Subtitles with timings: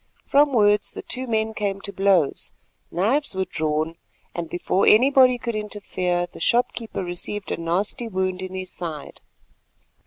[0.25, 2.53] From words the two men came to blows,
[2.89, 3.97] knives were drawn,
[4.33, 9.21] and before anybody could interfere the storekeeper received a nasty wound in his side.